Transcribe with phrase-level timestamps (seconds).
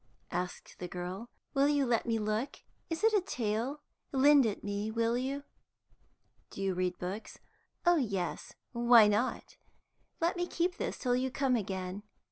[0.31, 1.29] asked the girl.
[1.53, 2.61] "Will you let me look?
[2.89, 3.83] Is it a tale?
[4.11, 5.43] Lend it me; will you?"
[6.49, 7.37] "Do you read books?"
[7.85, 9.57] "Oh yes; why not?
[10.19, 12.01] Let me keep this till you come again.